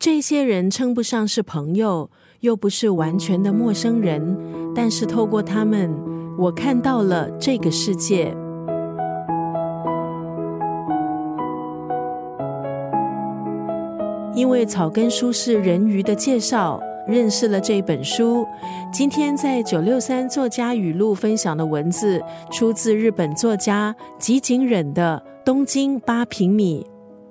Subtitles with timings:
[0.00, 2.08] 这些人称不上是朋友，
[2.40, 4.34] 又不是完全的陌生人，
[4.74, 5.94] 但是透过他们，
[6.38, 8.34] 我看到了这个世界。
[14.34, 18.46] 因为草根书是人鱼的介绍，认识了这本书。
[18.90, 22.18] 今天在九六三作家语录分享的文字，
[22.50, 26.86] 出自日本作家吉井忍的《东京八平米》。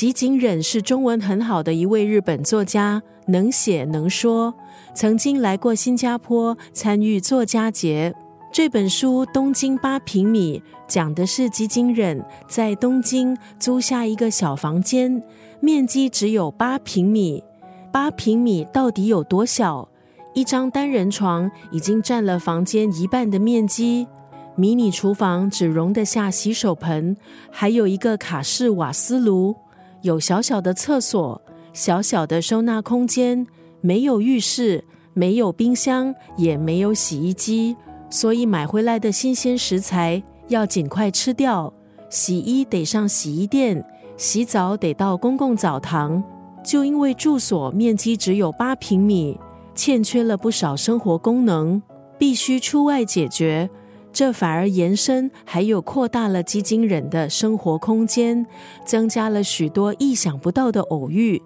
[0.00, 4.54] 吉井忍是中文很好的一位日本作家，能写能说，
[4.94, 8.14] 曾经来过新加坡参与作家节。
[8.50, 10.58] 这本书《东京八平米》
[10.88, 15.22] 讲的是吉井忍在东京租下一个小房间，
[15.60, 17.44] 面积只有八平米。
[17.92, 19.86] 八平米到底有多小？
[20.32, 24.08] 一张单人床已经占了房间一半的面积，
[24.56, 27.14] 迷你厨房只容得下洗手盆，
[27.50, 29.54] 还有一个卡式瓦斯炉。
[30.02, 31.40] 有小小的厕所，
[31.72, 33.46] 小小的收纳空间，
[33.80, 37.76] 没有浴室，没有冰箱，也没有洗衣机，
[38.08, 41.72] 所以买回来的新鲜食材要尽快吃掉。
[42.08, 43.84] 洗衣得上洗衣店，
[44.16, 46.22] 洗澡得到公共澡堂。
[46.62, 49.38] 就因为住所面积只有八平米，
[49.74, 51.80] 欠缺了不少生活功能，
[52.18, 53.70] 必须出外解决。
[54.20, 58.44] 这反而延伸，还有扩大了基金人的生活空间，
[58.84, 61.40] 增加了许多意想不到的偶遇。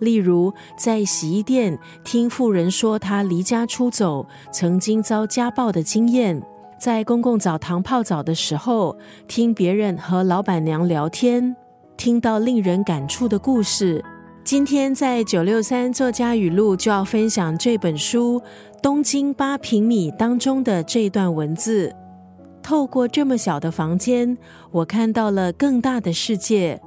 [0.00, 6.38] 例如，在洗衣店听妇人说她离家出走，曾经遭家暴的经验；
[6.78, 8.94] 在公共澡堂泡澡的时候，
[9.26, 11.56] 听别人和老板娘聊天，
[11.96, 14.04] 听到令人感触的故事。
[14.44, 18.38] 今天在九六三作家语录就要分享这本书
[18.82, 21.90] 《东京八平米》当中的这段文字。
[22.68, 24.36] 透过这么小的房间，
[24.70, 26.78] 我看到了更大的世界。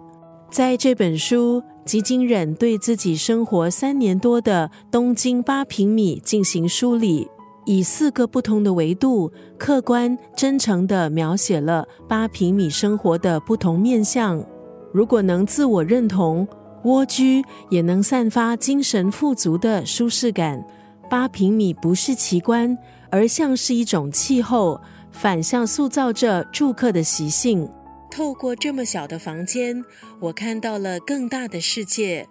[0.52, 7.28] 在这本书，吉井忍对自己生活三年多的东京八平米进行梳理，
[7.66, 14.46] 以四个不同的维度，客观真诚地描写了八平米生活的不同面相。
[14.94, 16.48] 如果能自我认同，
[16.84, 20.64] 蜗居也能散发精神富足的舒适感。
[21.10, 22.78] 八平米不是奇观，
[23.10, 24.80] 而像是一种气候。
[25.12, 27.70] 反向塑造着住客的习性。
[28.10, 29.84] 透过这么小的房间，
[30.20, 32.28] 我看到了更大的世界。